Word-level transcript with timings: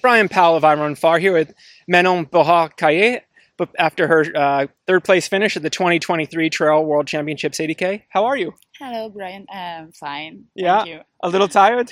Bryon 0.00 0.28
Powell 0.28 0.56
of 0.56 0.62
iRunFar 0.62 1.20
here 1.20 1.32
with 1.32 1.52
Manon 1.86 2.24
Bohard 2.24 2.76
Cailler, 2.76 3.20
but 3.56 3.68
after 3.78 4.06
her 4.06 4.24
uh, 4.36 4.66
third 4.86 5.04
place 5.04 5.26
finish 5.28 5.56
at 5.56 5.62
the 5.62 5.70
2023 5.70 6.50
Trail 6.50 6.84
World 6.84 7.06
Championships 7.06 7.58
80K. 7.58 8.02
How 8.10 8.24
are 8.24 8.36
you? 8.36 8.54
Hello, 8.78 9.08
Brian. 9.08 9.46
I'm 9.52 9.92
fine. 9.92 10.44
Yeah? 10.54 10.78
Thank 10.78 10.88
you. 10.90 11.00
A 11.22 11.28
little 11.28 11.48
tired? 11.48 11.90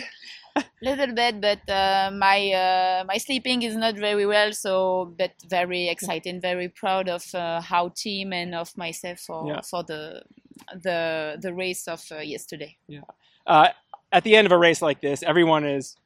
A 0.55 0.65
little 0.83 1.15
bit, 1.15 1.41
but 1.41 1.69
uh, 1.69 2.11
my 2.15 2.51
uh, 2.53 3.05
my 3.07 3.19
sleeping 3.19 3.63
is 3.63 3.77
not 3.77 3.97
very 3.97 4.25
well. 4.25 4.53
So, 4.53 5.13
but 5.19 5.33
very 5.49 5.89
excited, 5.89 6.41
very 6.41 6.69
proud 6.69 7.09
of 7.09 7.23
uh, 7.35 7.61
how 7.61 7.89
team 7.95 8.33
and 8.33 8.55
of 8.55 8.75
myself 8.77 9.19
for 9.21 9.47
Yeah. 9.49 9.61
for 9.61 9.83
the 9.83 10.23
the 10.73 11.37
the 11.41 11.53
race 11.53 11.87
of 11.89 12.03
uh, 12.11 12.21
yesterday. 12.21 12.77
Uh, 13.47 13.69
at 14.13 14.25
the 14.25 14.35
end 14.37 14.47
of 14.47 14.53
a 14.53 14.57
race 14.57 14.81
like 14.81 15.03
this, 15.03 15.23
everyone 15.23 15.67
is 15.67 15.97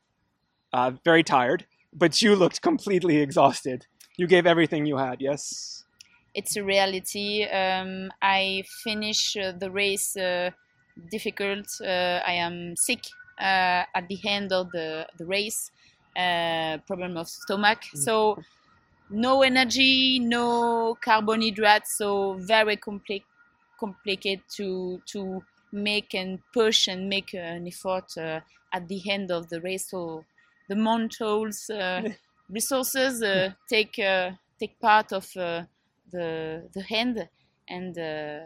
uh, 0.73 0.91
very 1.05 1.23
tired, 1.23 1.65
but 1.93 2.21
you 2.23 2.37
looked 2.37 2.63
completely 2.63 3.19
exhausted. 3.19 3.87
You 4.17 4.27
gave 4.27 4.47
everything 4.47 4.87
you 4.87 4.97
had, 4.97 5.21
yes? 5.21 5.85
It's 6.35 6.57
a 6.57 6.63
reality. 6.63 7.45
Um, 7.45 8.13
I 8.23 8.65
finish 8.85 9.37
uh, 9.37 9.53
the 9.53 9.71
race 9.71 10.17
uh, 10.17 10.51
difficult. 11.11 11.67
Uh, 11.81 12.21
I 12.25 12.35
am 12.35 12.77
sick 12.77 13.01
uh, 13.39 13.85
at 13.95 14.07
the 14.09 14.19
end 14.25 14.53
of 14.53 14.71
the 14.73 15.09
the 15.19 15.27
race. 15.27 15.71
Uh, 16.17 16.79
problem 16.87 17.17
of 17.17 17.29
stomach. 17.29 17.83
So 17.95 18.39
no 19.11 19.43
energy, 19.43 20.19
no 20.19 20.97
carbohydrates. 21.01 21.97
So 21.97 22.35
very 22.35 22.77
compli- 22.77 23.25
complicated 23.79 24.43
to 24.57 25.01
to 25.07 25.43
make 25.73 26.15
and 26.15 26.41
push 26.53 26.89
and 26.89 27.09
make 27.09 27.35
an 27.35 27.67
effort 27.67 28.17
uh, 28.19 28.41
at 28.73 28.89
the 28.89 29.01
end 29.11 29.31
of 29.31 29.49
the 29.49 29.61
race. 29.61 29.91
So 29.91 30.25
the 30.71 30.77
mentals 30.77 31.69
uh, 31.69 32.09
resources 32.49 33.23
uh, 33.23 33.51
take 33.69 33.99
uh, 33.99 34.31
take 34.59 34.79
part 34.81 35.13
of 35.13 35.27
uh, 35.37 35.65
the 36.13 36.69
the 36.73 36.83
hand 36.83 37.29
and 37.69 37.99
uh, 37.99 38.41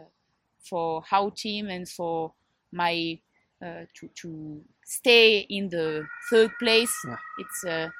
for 0.59 1.03
how 1.07 1.29
team 1.29 1.69
and 1.69 1.87
for 1.87 2.33
my 2.71 3.19
uh, 3.63 3.85
to 3.93 4.09
to 4.15 4.61
stay 4.83 5.45
in 5.49 5.69
the 5.69 6.05
third 6.29 6.51
place. 6.59 6.95
Yeah. 7.07 7.17
It's 7.37 7.91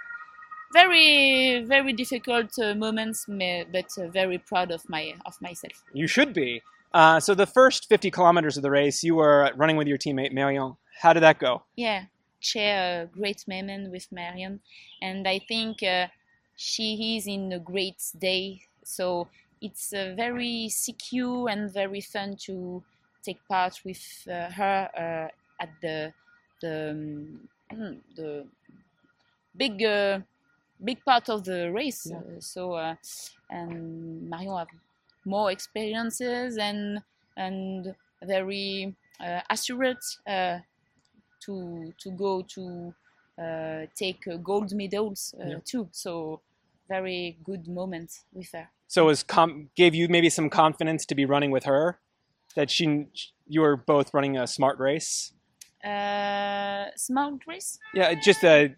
very 0.73 1.63
very 1.63 1.93
difficult 1.93 2.51
uh, 2.59 2.73
moments, 2.75 3.25
but 3.27 3.89
uh, 3.97 4.07
very 4.07 4.39
proud 4.39 4.71
of 4.71 4.81
my 4.89 5.13
of 5.25 5.35
myself. 5.41 5.83
You 5.93 6.07
should 6.07 6.33
be. 6.33 6.61
Uh, 6.93 7.19
so 7.19 7.35
the 7.35 7.45
first 7.45 7.89
50 7.89 8.09
kilometers 8.09 8.55
of 8.57 8.63
the 8.63 8.71
race, 8.71 9.03
you 9.03 9.15
were 9.15 9.51
running 9.55 9.75
with 9.75 9.87
your 9.87 9.97
teammate 9.97 10.31
Marion. 10.31 10.77
How 11.01 11.11
did 11.13 11.23
that 11.23 11.39
go? 11.39 11.63
Yeah, 11.75 12.05
share 12.45 13.03
a 13.03 13.05
great 13.07 13.47
moment 13.47 13.91
with 13.91 14.11
Marion, 14.11 14.59
and 15.01 15.27
I 15.27 15.39
think 15.39 15.83
uh, 15.83 16.07
she 16.55 17.17
is 17.17 17.27
in 17.27 17.51
a 17.51 17.59
great 17.59 18.01
day. 18.17 18.61
So 18.83 19.27
it's 19.61 19.93
uh, 19.93 20.13
very 20.15 20.69
secure 20.69 21.49
and 21.49 21.71
very 21.71 22.01
fun 22.01 22.35
to 22.45 22.83
take 23.23 23.39
part 23.47 23.81
with 23.83 24.01
uh, 24.29 24.49
her 24.51 24.89
uh, 24.95 25.63
at 25.63 25.69
the 25.81 26.13
the 26.61 26.91
um, 26.91 27.49
the 28.15 28.45
big 29.55 29.83
uh, 29.83 30.19
big 30.83 31.03
part 31.05 31.29
of 31.29 31.43
the 31.43 31.71
race. 31.71 32.05
Yeah. 32.05 32.21
So 32.39 32.73
uh, 32.73 32.95
and 33.49 34.29
Marion 34.29 34.57
have 34.57 34.67
more 35.25 35.51
experiences 35.51 36.57
and 36.57 37.01
and 37.37 37.95
very 38.23 38.95
uh, 39.19 39.41
assured 39.49 39.97
uh, 40.27 40.59
to 41.45 41.93
to 42.03 42.11
go 42.11 42.41
to 42.55 42.93
uh, 43.43 43.85
take 43.95 44.27
uh, 44.27 44.37
gold 44.37 44.71
medals 44.73 45.33
uh, 45.39 45.47
Yeah. 45.49 45.59
too. 45.65 45.87
So 45.91 46.41
very 46.87 47.37
good 47.43 47.67
moment 47.67 48.11
with 48.33 48.51
her. 48.53 48.69
So 48.87 49.03
it 49.03 49.07
was 49.07 49.23
com- 49.23 49.69
gave 49.75 49.93
you 49.95 50.07
maybe 50.07 50.29
some 50.29 50.49
confidence 50.49 51.05
to 51.07 51.15
be 51.15 51.25
running 51.25 51.51
with 51.51 51.63
her, 51.65 51.99
that 52.55 52.69
she 52.69 53.07
you 53.47 53.61
were 53.61 53.75
both 53.77 54.13
running 54.13 54.37
a 54.37 54.47
smart 54.47 54.79
race. 54.79 55.33
Uh, 55.83 56.85
smart 56.95 57.45
race. 57.47 57.77
Yeah, 57.93 58.13
just 58.15 58.43
uh, 58.43 58.69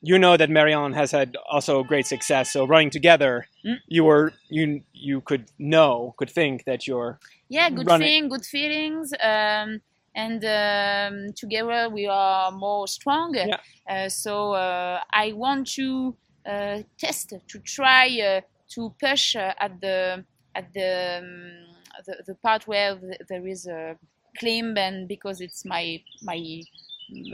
you 0.00 0.18
know 0.18 0.36
that 0.36 0.48
Marion 0.50 0.92
has 0.92 1.10
had 1.10 1.36
also 1.50 1.82
great 1.82 2.06
success. 2.06 2.52
So 2.52 2.66
running 2.66 2.90
together, 2.90 3.46
Mm. 3.64 3.78
you 3.88 4.04
were 4.04 4.32
you 4.48 4.82
you 4.92 5.20
could 5.20 5.44
know 5.58 6.14
could 6.18 6.30
think 6.30 6.64
that 6.64 6.86
you're 6.86 7.18
Yeah, 7.48 7.70
good 7.70 7.86
Running. 7.86 8.06
thing, 8.06 8.28
good 8.28 8.44
feelings. 8.44 9.12
Um, 9.22 9.80
and 10.14 10.44
um, 10.44 11.32
together 11.36 11.88
we 11.90 12.06
are 12.06 12.50
more 12.52 12.86
strong. 12.88 13.36
Yeah. 13.42 13.58
Uh, 13.88 14.08
so 14.08 14.52
uh, 14.52 15.00
I 15.12 15.32
want 15.32 15.66
to 15.74 16.16
uh, 16.48 16.82
test, 16.98 17.30
to 17.48 17.58
try 17.60 18.08
uh, 18.20 18.40
to 18.74 18.94
push 19.00 19.36
uh, 19.36 19.54
at 19.58 19.80
the 19.80 20.24
at 20.54 20.72
the, 20.74 21.18
um, 21.20 22.04
the 22.06 22.22
the 22.26 22.34
part 22.36 22.66
where 22.66 22.96
th- 22.96 23.20
there 23.28 23.46
is 23.46 23.66
a 23.66 23.96
climb, 24.38 24.76
and 24.76 25.08
because 25.08 25.40
it's 25.40 25.64
my 25.64 26.00
my 26.22 26.60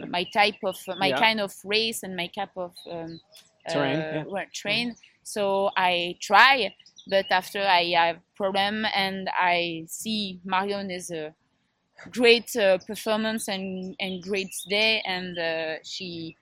my 0.08 0.24
type 0.32 0.56
of 0.64 0.76
my 0.98 1.10
Yeah. 1.10 1.18
kind 1.18 1.40
of 1.40 1.52
race 1.64 2.02
and 2.02 2.16
my 2.16 2.28
type 2.28 2.56
of 2.56 2.72
um, 2.90 3.20
Terrain, 3.68 4.06
uh, 4.08 4.10
yeah. 4.10 4.24
well, 4.26 4.44
train. 4.52 4.94
So 5.22 5.70
I 5.76 6.16
try, 6.20 6.74
but 7.08 7.26
after 7.30 7.60
I 7.60 7.84
have 7.96 8.18
problem 8.36 8.84
and 8.94 9.28
I 9.38 9.84
see 9.88 10.40
Marion 10.44 10.90
is 10.90 11.10
a 11.10 11.34
great 12.10 12.55
uh, 12.56 12.78
performance 12.78 13.49
and, 13.49 13.97
and 14.00 14.22
great 14.22 14.55
day, 14.69 15.03
and 15.06 15.38
uh, 15.38 15.75
she 15.82 16.37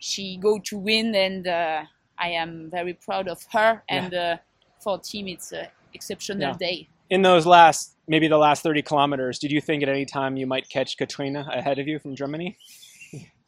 she 0.00 0.38
go 0.38 0.58
to 0.58 0.78
win, 0.78 1.14
and 1.14 1.46
uh, 1.46 1.82
I 2.18 2.28
am 2.30 2.70
very 2.70 2.94
proud 2.94 3.28
of 3.28 3.42
her. 3.52 3.82
And 3.88 4.14
uh, 4.14 4.36
for 4.82 4.98
team, 4.98 5.28
it's 5.28 5.52
an 5.52 5.66
exceptional 5.92 6.40
Yeah. 6.40 6.56
day. 6.56 6.88
in 7.10 7.22
those 7.22 7.44
last 7.44 7.96
maybe 8.10 8.28
the 8.28 8.38
last 8.38 8.62
30 8.62 8.82
kilometers. 8.82 9.38
Did 9.38 9.52
you 9.52 9.60
think 9.60 9.82
at 9.82 9.88
any 9.88 10.04
time 10.04 10.36
you 10.36 10.46
might 10.46 10.68
catch 10.68 10.96
Katrina 10.96 11.48
ahead 11.52 11.78
of 11.78 11.86
you 11.86 11.98
from 12.00 12.16
Germany? 12.16 12.56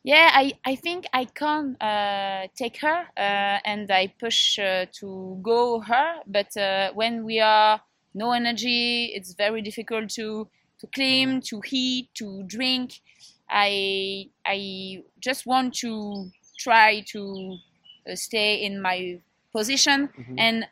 Yeah, 0.05 0.31
I, 0.33 0.53
I 0.65 0.75
think 0.77 1.07
I 1.13 1.25
can 1.27 1.77
uh, 1.81 2.49
take 2.57 2.79
her 2.79 3.07
uh, 3.17 3.59
and 3.65 3.91
I 3.91 4.13
push 4.19 4.59
uh, 4.59 4.87
to 5.01 5.39
go 5.43 5.81
her. 5.81 6.17
But 6.27 6.57
uh, 6.57 6.93
when 6.95 7.25
we 7.25 7.39
are 7.41 7.81
no 8.15 8.33
energy, 8.33 9.13
it's 9.15 9.35
very 9.35 9.63
difficult 9.63 10.11
to 10.11 10.49
to 10.83 10.89
climb, 10.89 11.41
to 11.43 11.63
eat, 11.73 12.11
to 12.17 12.45
drink. 12.45 13.01
I 13.51 14.31
I 14.47 15.05
just 15.21 15.47
want 15.47 15.75
to 15.85 16.31
try 16.59 17.03
to 17.13 17.59
uh, 18.11 18.17
stay 18.17 18.65
in 18.65 18.81
my 18.83 19.21
position 19.53 20.11
Mhm. 20.17 20.39
and 20.39 20.65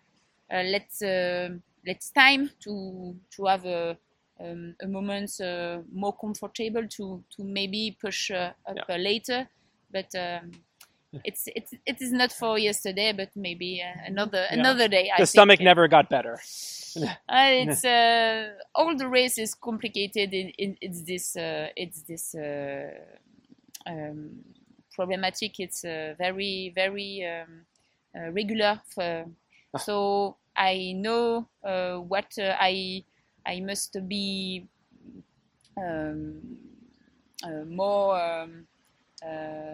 uh, 0.53 0.63
let's 0.65 1.03
uh, 1.03 1.51
let's 1.87 2.11
time 2.11 2.51
to 2.65 3.17
to 3.37 3.45
have 3.47 3.65
a 3.67 3.99
um, 4.41 4.75
a 4.83 4.87
moment 4.89 5.31
uh, 5.41 5.83
more 5.93 6.17
comfortable 6.17 6.87
to 6.89 7.25
to 7.37 7.45
maybe 7.45 7.97
push 8.01 8.31
uh, 8.31 8.53
up 8.67 8.79
Yeah. 8.79 8.85
uh, 8.89 8.97
later 8.97 9.49
but 9.91 10.15
um, 10.15 10.51
it's 11.25 11.49
it's 11.55 11.75
it 11.87 12.01
is 12.01 12.13
not 12.13 12.33
for 12.33 12.59
yesterday 12.59 13.13
but 13.13 13.31
maybe 13.35 13.83
uh, 13.83 14.01
another 14.07 14.47
Yeah. 14.51 14.61
another 14.61 14.89
day 14.89 15.11
I 15.15 15.19
the 15.19 15.27
think. 15.27 15.29
stomach 15.29 15.61
never 15.61 15.89
got 15.89 16.09
better. 16.09 16.41
Uh, 16.97 17.63
it's 17.63 17.85
uh, 17.85 18.49
all 18.75 18.97
the 18.97 19.07
race 19.07 19.39
is 19.39 19.55
complicated. 19.55 20.35
In, 20.35 20.49
in, 20.59 20.77
it's 20.81 21.03
this 21.03 21.37
uh, 21.37 21.69
it's 21.77 22.03
this 22.03 22.35
uh, 22.35 22.91
um, 23.87 24.31
problematic. 24.93 25.61
It's 25.61 25.85
uh, 25.85 26.15
very 26.19 26.73
very 26.75 27.25
um, 27.25 27.65
uh, 28.17 28.33
regular. 28.33 28.81
For, 28.93 29.25
so 29.79 30.37
I 30.57 30.93
know 30.97 31.47
uh, 31.63 31.99
what 31.99 32.37
uh, 32.41 32.57
I 32.59 33.05
I 33.47 33.61
must 33.61 33.97
be 34.09 34.67
um, 35.77 36.59
uh, 37.45 37.65
more 37.67 38.21
um, 38.21 38.67
uh, 39.25 39.70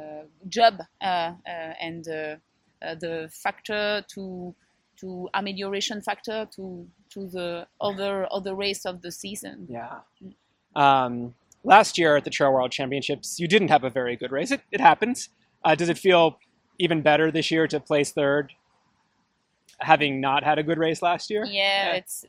job 0.49 0.81
uh, 1.01 1.05
uh, 1.05 1.33
and 1.81 2.07
uh, 2.09 2.37
uh, 2.83 2.95
the 2.95 3.29
factor 3.33 4.05
to 4.15 4.55
to 5.01 5.29
amelioration 5.35 6.01
factor 6.01 6.49
to 6.57 6.87
to 7.11 7.29
the 7.29 7.67
other 7.81 8.27
other 8.31 8.55
race 8.55 8.85
of 8.87 9.03
the 9.03 9.11
season. 9.13 9.67
Yeah. 9.69 10.01
Um, 10.75 11.35
last 11.65 11.99
year 11.99 12.17
at 12.17 12.25
the 12.25 12.31
Trail 12.31 12.53
World 12.53 12.71
Championships, 12.73 13.39
you 13.41 13.49
didn't 13.49 13.69
have 13.69 13.85
a 13.85 13.91
very 13.91 14.17
good 14.17 14.31
race. 14.33 14.51
It, 14.51 14.61
it 14.73 14.81
happens. 14.81 15.29
Uh, 15.65 15.75
does 15.75 15.89
it 15.89 15.99
feel 15.99 16.39
even 16.79 17.03
better 17.03 17.31
this 17.31 17.51
year 17.51 17.67
to 17.69 17.81
place 17.81 18.13
third, 18.13 18.53
having 19.81 20.21
not 20.21 20.45
had 20.45 20.59
a 20.59 20.63
good 20.63 20.79
race 20.79 21.03
last 21.03 21.31
year? 21.31 21.45
Yeah, 21.45 21.93
Yeah. 21.93 21.95
it's 21.95 22.25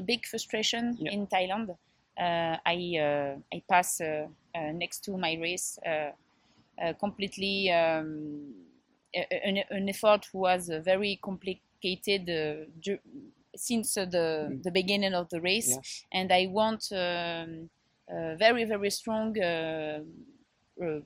a 0.00 0.02
big 0.02 0.24
frustration 0.26 0.96
Yeah. 1.00 1.12
in 1.12 1.26
Thailand. 1.26 1.70
Uh, 2.18 2.56
I 2.64 2.96
uh, 2.98 3.36
I 3.52 3.62
pass 3.68 4.00
uh, 4.00 4.26
uh, 4.54 4.72
next 4.72 5.00
to 5.04 5.16
my 5.18 5.34
race 5.40 5.78
completely. 6.94 7.70
Um, 7.70 8.54
an, 9.14 9.58
an 9.70 9.88
effort 9.88 10.26
was 10.34 10.68
uh, 10.68 10.80
very 10.80 11.18
complicated 11.22 12.28
uh, 12.28 12.66
du- 12.80 12.98
since 13.54 13.96
uh, 13.96 14.04
the 14.04 14.54
Mm. 14.54 14.62
the 14.62 14.70
beginning 14.70 15.14
of 15.14 15.28
the 15.30 15.40
race, 15.40 15.78
Yes. 15.78 16.06
and 16.12 16.30
I 16.32 16.46
want 16.48 16.92
um, 16.92 17.70
uh, 18.10 18.34
very 18.36 18.64
very 18.64 18.90
strong 18.90 19.38
uh, 19.40 20.02
uh, 20.82 21.00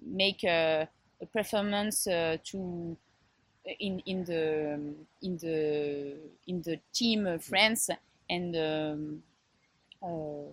make 0.00 0.44
uh, 0.44 0.86
a 1.20 1.26
performance 1.32 2.06
uh, 2.06 2.36
to 2.44 2.96
in 3.80 4.00
in 4.00 4.24
the 4.24 4.94
in 5.22 5.36
the 5.38 6.16
in 6.46 6.62
the 6.62 6.80
team 6.92 7.26
uh, 7.26 7.38
France 7.38 7.90
and 8.30 8.56
um, 8.56 9.22
uh, 10.02 10.50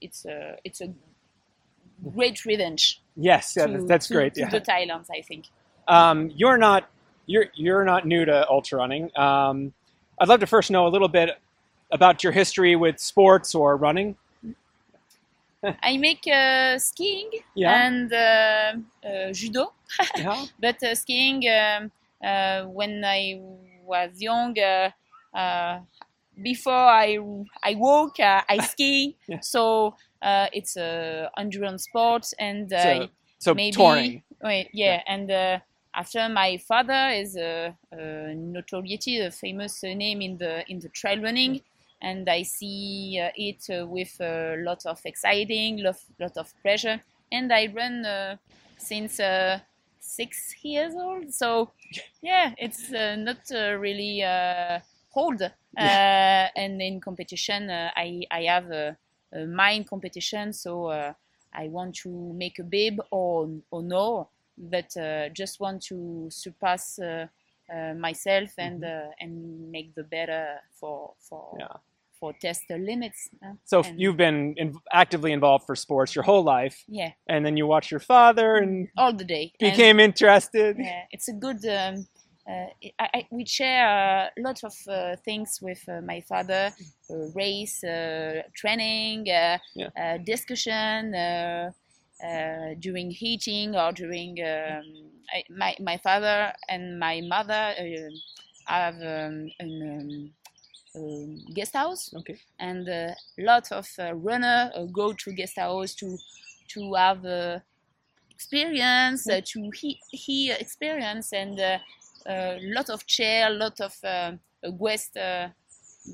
it's 0.00 0.24
a 0.24 0.58
it's 0.64 0.80
a 0.80 0.92
great 2.14 2.44
revenge. 2.44 3.00
Yes, 3.16 3.54
yeah, 3.56 3.66
to- 3.66 3.86
that's 3.86 4.08
to- 4.08 4.14
great. 4.14 4.34
To 4.34 4.40
Yeah. 4.40 4.48
the 4.50 4.60
Thailands, 4.60 5.08
I 5.10 5.20
think. 5.22 5.46
Um, 5.88 6.30
you're 6.34 6.58
not 6.58 6.88
you're 7.26 7.46
you're 7.54 7.84
not 7.84 8.06
new 8.06 8.24
to 8.24 8.48
ultra 8.48 8.78
running. 8.78 9.10
Um, 9.16 9.72
I'd 10.20 10.28
love 10.28 10.40
to 10.40 10.46
first 10.46 10.70
know 10.70 10.86
a 10.86 10.92
little 10.96 11.08
bit 11.08 11.30
about 11.92 12.22
your 12.22 12.32
history 12.32 12.76
with 12.76 12.98
sports 12.98 13.54
or 13.54 13.76
running. 13.76 14.16
I 15.82 15.96
make 15.98 16.26
uh, 16.26 16.78
skiing 16.78 17.30
Yeah. 17.54 17.86
and 17.86 18.12
uh, 18.12 18.72
uh, 19.06 19.32
judo, 19.32 19.72
Yeah. 20.16 20.46
but 20.60 20.82
uh, 20.82 20.94
skiing 20.94 21.42
um, 21.48 21.90
uh, 22.24 22.62
when 22.64 23.04
I 23.04 23.38
was 23.84 24.10
young. 24.20 24.56
Uh, 24.58 24.90
uh, 25.36 25.80
before 26.42 26.72
I 26.72 27.18
I 27.62 27.74
walk, 27.74 28.18
uh, 28.20 28.40
I 28.48 28.58
ski. 28.72 29.16
Yeah. 29.26 29.40
So 29.40 29.94
uh, 30.22 30.48
it's 30.52 30.76
a 30.76 31.30
endurance 31.38 31.84
sport, 31.84 32.26
and 32.38 32.72
uh, 32.72 33.06
So, 33.06 33.08
so 33.38 33.54
maybe 33.54 33.70
touring. 33.70 34.22
Wait, 34.42 34.68
yeah, 34.72 35.02
and 35.06 35.30
uh, 35.30 35.58
after 35.94 36.28
my 36.28 36.56
father 36.58 37.10
is 37.14 37.36
a, 37.36 37.74
a 37.92 38.34
notoriety, 38.34 39.18
a 39.20 39.30
famous 39.30 39.82
uh, 39.84 39.88
name 39.94 40.22
in 40.22 40.38
the 40.38 40.64
in 40.70 40.78
the 40.80 40.88
trail 40.88 41.20
running, 41.22 41.60
and 42.00 42.28
I 42.28 42.42
see 42.42 43.20
uh, 43.22 43.30
it 43.34 43.66
uh, 43.70 43.86
with 43.86 44.20
a 44.20 44.56
lot 44.58 44.86
of 44.86 45.00
exciting, 45.04 45.82
lot, 45.82 45.96
lot 46.18 46.36
of 46.36 46.52
pleasure, 46.62 47.00
and 47.32 47.52
I 47.52 47.66
run 47.74 48.04
uh, 48.04 48.36
since 48.76 49.20
uh, 49.20 49.60
six 49.98 50.54
years 50.62 50.94
old. 50.94 51.32
So 51.32 51.72
yeah, 52.22 52.54
it's 52.58 52.92
uh, 52.92 53.16
not 53.16 53.38
uh, 53.52 53.76
really 53.78 54.22
uh, 54.22 54.80
old. 55.14 55.42
Uh, 55.42 55.50
and 56.56 56.80
in 56.82 57.00
competition, 57.00 57.70
uh, 57.70 57.90
I 57.96 58.22
I 58.30 58.42
have 58.42 58.96
a, 59.32 59.46
a 59.46 59.84
competition, 59.84 60.52
so. 60.52 60.86
Uh, 60.86 61.12
I 61.52 61.66
want 61.66 61.96
to 62.04 62.32
make 62.32 62.60
a 62.60 62.62
bib 62.62 63.00
or 63.10 63.50
or 63.72 63.82
no, 63.82 64.28
but 64.56 64.96
uh, 64.96 65.30
just 65.30 65.58
want 65.58 65.82
to 65.88 66.28
surpass 66.30 66.96
uh, 67.00 67.26
uh, 67.68 67.94
myself 67.94 68.50
and 68.58 68.84
uh, 68.84 69.08
and 69.20 69.68
make 69.72 69.92
the 69.96 70.04
better 70.04 70.60
for 70.78 71.14
for 71.18 71.56
Yeah. 71.58 71.76
for 72.20 72.32
test 72.40 72.68
the 72.68 72.78
limits. 72.78 73.28
uh, 73.42 73.54
So 73.64 73.82
and- 73.82 74.00
you've 74.00 74.16
been 74.16 74.54
in, 74.58 74.78
actively 74.92 75.32
involved 75.32 75.66
for 75.66 75.74
sports 75.76 76.14
your 76.14 76.22
whole 76.24 76.44
life, 76.44 76.84
yeah, 76.86 77.12
and 77.26 77.44
then 77.44 77.56
you 77.56 77.66
watch 77.66 77.90
your 77.90 78.00
father 78.00 78.54
and 78.62 78.88
all 78.96 79.12
the 79.12 79.24
day. 79.24 79.52
And, 79.60 79.72
became 79.72 79.98
interested. 79.98 80.76
yeah, 80.78 81.02
it's 81.10 81.28
a 81.28 81.32
good. 81.32 81.64
Um, 81.66 81.94
uh, 81.94 82.19
I, 82.98 83.08
I, 83.14 83.26
we 83.30 83.44
share 83.46 84.30
a 84.36 84.40
lot 84.40 84.62
of 84.64 84.74
uh, 84.88 85.16
things 85.24 85.58
with 85.62 85.82
uh, 85.88 86.00
my 86.02 86.20
father: 86.22 86.72
uh, 87.10 87.14
race, 87.34 87.82
uh, 87.84 88.42
training, 88.54 89.28
uh, 89.30 89.58
Yeah. 89.74 89.90
uh, 90.00 90.18
discussion 90.18 91.14
uh, 91.14 91.70
uh, 92.24 92.74
during 92.80 93.10
heating 93.10 93.74
or 93.76 93.92
during. 93.92 94.38
Um, 94.42 94.84
I, 95.32 95.44
my 95.50 95.76
my 95.80 95.96
father 95.98 96.52
and 96.68 96.98
my 96.98 97.20
mother 97.20 97.74
uh, 97.78 98.10
have 98.66 98.94
um, 98.96 99.50
an 99.60 99.72
um, 100.96 101.02
um, 101.02 101.38
guest 101.54 101.74
house 101.74 102.12
Okay. 102.14 102.38
and 102.58 102.88
a 102.88 103.14
lot 103.38 103.70
of 103.72 103.88
uh, 103.98 104.14
runner 104.14 104.70
uh, 104.74 104.84
go 104.84 105.12
to 105.12 105.32
guest 105.32 105.56
house 105.56 105.94
to 105.94 106.16
to 106.68 106.94
have 106.94 107.24
uh, 107.24 107.58
experience 108.30 109.28
uh, 109.28 109.40
to 109.44 109.70
he, 109.74 109.98
he 110.10 110.50
experience 110.50 111.32
and 111.32 111.60
a 112.26 112.56
uh, 112.56 112.58
lot 112.62 112.90
of 112.90 113.06
chair 113.06 113.48
a 113.48 113.50
lot 113.50 113.80
of 113.80 113.94
uh, 114.04 114.32
guest 114.78 115.16
uh, 115.16 115.48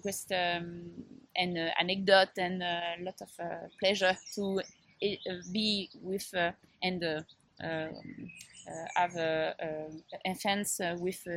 guest 0.04 0.32
um, 0.32 0.90
and 1.36 1.56
uh, 1.58 1.70
anecdote 1.78 2.36
and 2.38 2.62
a 2.62 2.96
lot 3.00 3.20
of 3.20 3.30
uh, 3.40 3.68
pleasure 3.78 4.16
to 4.34 4.60
uh, 4.60 5.32
be 5.52 5.88
with 6.02 6.28
uh, 6.34 6.52
and 6.82 7.02
uh, 7.04 7.20
um, 7.62 8.30
uh, 8.68 8.86
have 8.96 9.16
infants 10.24 10.80
uh, 10.80 10.96
with, 10.98 11.20
uh, 11.26 11.30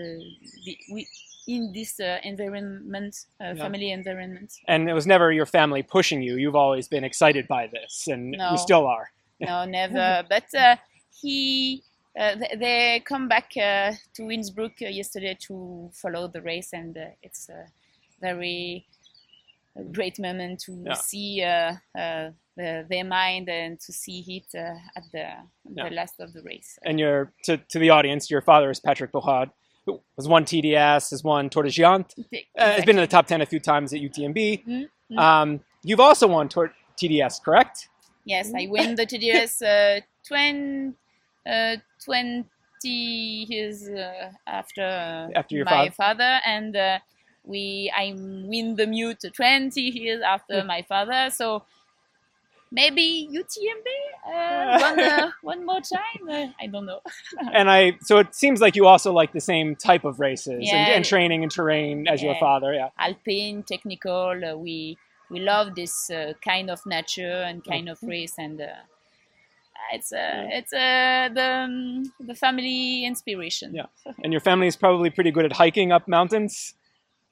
the, 0.65 0.77
with 0.89 1.05
in 1.47 1.71
this 1.73 1.99
uh, 1.99 2.17
environment, 2.23 3.15
uh, 3.41 3.55
Yeah. 3.55 3.55
family 3.55 3.91
environment. 3.91 4.51
And 4.67 4.89
it 4.89 4.93
was 4.93 5.07
never 5.07 5.31
your 5.31 5.45
family 5.47 5.81
pushing 5.81 6.21
you. 6.21 6.35
You've 6.35 6.55
always 6.55 6.87
been 6.87 7.03
excited 7.03 7.47
by 7.47 7.67
this, 7.67 8.07
and 8.07 8.35
No. 8.35 8.51
you 8.51 8.57
still 8.57 8.85
are. 8.87 9.09
No, 9.39 9.65
never. 9.65 10.23
But 10.29 10.53
uh, 10.55 10.75
he, 11.21 11.83
uh, 12.17 12.35
th- 12.35 12.59
they 12.59 13.01
come 13.05 13.27
back 13.27 13.51
uh, 13.57 13.93
to 14.15 14.31
Innsbruck 14.31 14.81
uh, 14.81 14.87
yesterday 14.87 15.37
to 15.47 15.89
follow 15.93 16.27
the 16.27 16.41
race, 16.41 16.73
and 16.73 16.97
uh, 16.97 17.05
it's 17.21 17.49
a 17.49 17.65
very 18.21 18.85
great 19.91 20.19
moment 20.19 20.59
to 20.61 20.83
Yeah. 20.85 20.93
see 20.93 21.41
uh, 21.43 21.73
uh, 21.97 22.31
the, 22.57 22.85
their 22.89 23.05
mind 23.05 23.49
and 23.49 23.79
to 23.79 23.93
see 23.93 24.19
it 24.27 24.57
uh, 24.57 24.75
at 24.95 25.03
the, 25.11 25.27
Yeah. 25.75 25.89
the 25.89 25.95
last 25.95 26.19
of 26.19 26.33
the 26.33 26.41
race. 26.41 26.77
And 26.83 26.99
your 26.99 27.31
to, 27.45 27.57
to 27.57 27.79
the 27.79 27.89
audience, 27.89 28.29
your 28.29 28.41
father 28.41 28.69
is 28.69 28.79
Patrick 28.79 29.11
who 29.13 30.01
has 30.17 30.27
won 30.27 30.45
TDS, 30.45 31.11
has 31.11 31.23
won 31.23 31.49
Tor 31.49 31.63
des 31.63 31.69
Géants, 31.69 32.11
uh, 32.19 32.71
has 32.71 32.85
been 32.85 32.97
in 32.97 33.01
the 33.01 33.07
top 33.07 33.27
ten 33.27 33.41
a 33.41 33.45
few 33.45 33.59
times 33.59 33.93
at 33.93 34.01
UTMB. 34.01 34.65
Mhm, 34.65 34.89
mhm. 35.11 35.17
Um, 35.17 35.59
you've 35.83 35.99
also 36.01 36.27
won 36.27 36.49
Tour 36.49 36.73
TDS, 36.97 37.41
correct? 37.41 37.87
Yes, 38.25 38.51
I 38.53 38.67
win 38.69 38.95
the 38.95 39.05
TDS 39.05 39.61
uh, 39.61 40.01
20, 40.27 40.89
uh, 40.89 40.91
20 42.05 42.45
years 42.89 43.87
uh, 43.89 44.31
after, 44.47 44.81
uh, 44.83 45.29
After 45.39 45.55
your 45.55 45.65
my 45.65 45.89
fath- 45.89 45.95
father, 45.95 46.39
and 46.45 46.75
uh, 46.75 46.99
we 47.43 47.91
I 47.95 48.13
win 48.15 48.75
the 48.75 48.85
MIUT 48.85 49.33
20 49.33 49.81
years 49.81 50.21
after 50.21 50.63
my 50.63 50.81
father. 50.83 51.29
So 51.31 51.63
maybe 52.71 53.27
UTMB 53.31 53.87
uh, 54.33 54.79
one, 54.87 54.99
uh, 54.99 55.31
one 55.41 55.65
more 55.65 55.81
time. 55.81 56.29
Uh, 56.29 56.47
I 56.61 56.67
don't 56.67 56.85
know. 56.85 57.01
And 57.53 57.69
I 57.69 57.97
so 58.01 58.19
it 58.19 58.35
seems 58.35 58.61
like 58.61 58.75
you 58.75 58.85
also 58.85 59.11
like 59.11 59.31
the 59.33 59.41
same 59.41 59.75
type 59.75 60.05
of 60.05 60.19
races 60.19 60.53
and, 60.59 60.65
Yeah. 60.87 60.95
and 60.95 61.03
training 61.05 61.43
and 61.43 61.51
terrain 61.51 62.07
as 62.07 62.21
your 62.21 62.35
father. 62.35 62.73
Yeah. 62.73 62.89
Alpine, 62.97 63.63
technical. 63.63 64.31
Uh, 64.45 64.55
we 64.55 64.97
we 65.31 65.39
love 65.39 65.75
this 65.75 66.09
uh, 66.09 66.33
kind 66.43 66.69
of 66.69 66.79
nature 66.85 67.43
and 67.49 67.63
kind 67.63 67.87
of 67.89 67.97
race, 68.03 68.35
and 68.37 68.61
uh, 69.79 69.95
it's 69.95 70.11
uh, 70.11 70.47
it's 70.49 70.73
a 70.73 71.29
the 71.33 71.49
um, 71.65 72.13
the 72.19 72.35
family 72.35 73.05
inspiration. 73.05 73.73
Yeah. 73.73 73.87
And 74.23 74.33
your 74.33 74.41
family 74.41 74.67
is 74.67 74.75
probably 74.75 75.09
pretty 75.09 75.31
good 75.31 75.45
at 75.45 75.53
hiking 75.53 75.91
up 75.91 76.07
mountains. 76.07 76.73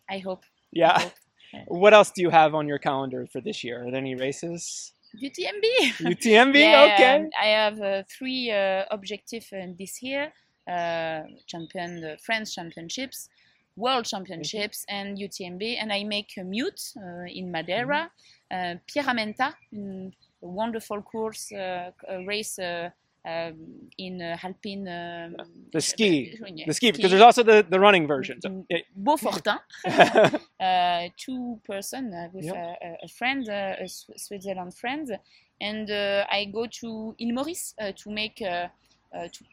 I 0.10 0.19
hope. 0.19 0.43
Yeah. 0.72 0.93
I 0.95 1.01
hope. 1.01 1.13
What 1.67 1.93
else 1.93 2.12
do 2.12 2.22
you 2.22 2.29
have 2.29 2.53
on 2.53 2.67
your 2.67 2.77
calendar 2.77 3.25
for 3.25 3.39
this 3.41 3.63
year? 3.63 3.81
Are 3.81 3.89
there 3.89 4.01
any 4.01 4.15
races? 4.15 4.91
UTMB. 5.15 5.65
UTMB. 6.01 6.55
yeah, 6.60 6.93
okay. 6.93 7.15
um, 7.15 7.29
I 7.41 7.45
have 7.45 7.81
uh, 7.81 8.03
three 8.10 8.51
uh, 8.51 8.83
objectives 8.91 9.51
uh, 9.53 9.65
this 9.79 10.03
year: 10.03 10.33
uh, 10.69 11.22
champion, 11.48 12.01
the 12.01 12.17
French 12.22 12.53
championships, 12.53 13.29
World 13.77 14.05
Championships, 14.05 14.86
and 14.89 15.17
UTMB. 15.17 15.77
And 15.81 15.93
I 15.93 16.03
make 16.03 16.33
a 16.38 16.41
MIUT 16.41 16.98
uh, 16.98 17.25
in 17.27 17.51
Madeira, 17.51 18.12
uh, 18.51 18.75
Pierra 18.88 19.13
Menta, 19.13 19.53
mm, 19.74 20.12
a 20.44 20.48
wonderful 20.48 21.01
course 21.01 21.51
uh, 21.51 21.91
a 22.08 22.25
race 22.25 22.60
uh, 22.60 22.89
um, 23.25 23.89
in 23.98 24.22
uh, 24.22 24.38
Alpine. 24.44 24.88
Um, 24.88 25.36
The 25.74 25.82
ski. 25.82 26.38
yeah, 26.56 26.65
The 26.67 26.74
ski 26.74 26.91
because 26.91 27.12
there's 27.12 27.22
also 27.24 27.44
the, 27.44 27.65
the 27.70 27.79
running 27.79 28.08
version. 28.08 28.39
So, 28.41 28.50
Mm. 28.50 28.65
Beaufortain. 28.96 29.60
uh, 30.60 31.10
two 31.17 31.60
person 31.65 32.13
uh, 32.13 32.29
with 32.34 32.46
Yeah. 32.46 32.75
a, 32.82 32.88
a- 32.88 32.98
a 33.03 33.08
friend, 33.08 33.48
uh, 33.50 33.75
a 33.84 33.88
Sw- 33.88 34.12
Switzerland 34.15 34.74
friend, 34.75 35.20
and 35.60 35.89
uh, 35.91 36.25
I 36.32 36.46
go 36.46 36.67
to 36.82 37.15
Île 37.20 37.34
Maurice 37.34 37.74
uh, 37.79 37.91
to 37.96 38.10
make 38.10 38.41
uh, 38.41 38.67
uh, 39.13 39.27
to 39.27 39.44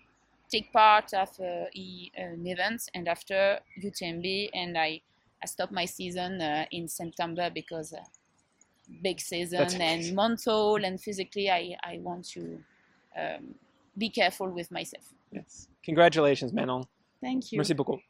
take 0.51 0.73
part 0.73 1.13
of 1.15 1.29
uh, 1.41 1.67
e- 1.73 2.11
an 2.17 2.47
event, 2.47 2.83
and 2.95 3.09
after 3.09 3.59
UTMB, 3.83 4.51
and 4.55 4.77
I 4.79 5.01
I 5.43 5.47
stop 5.47 5.71
my 5.73 5.87
season 5.87 6.41
uh, 6.41 6.65
in 6.71 6.89
September 6.89 7.51
because 7.51 7.93
uh, 7.93 8.05
big 9.03 9.21
season 9.21 9.59
That's- 9.59 9.75
and 9.81 10.15
mental 10.15 10.85
and 10.85 11.01
physically 11.01 11.51
I 11.51 11.77
I 11.85 11.99
want 12.03 12.25
to 12.35 12.59
um, 13.17 13.55
be 13.97 14.11
careful 14.11 14.49
with 14.51 14.71
myself. 14.71 15.05
yes. 15.31 15.69
Congratulations, 15.85 16.53
Manon. 16.53 16.85
Thank 17.21 17.53
you. 17.53 17.59
Merci 17.59 17.75
beaucoup. 17.75 18.01